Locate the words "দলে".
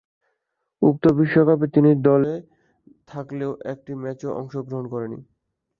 2.07-2.33